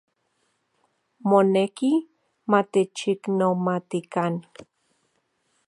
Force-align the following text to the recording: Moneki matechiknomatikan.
Moneki 1.29 1.91
matechiknomatikan. 2.51 4.33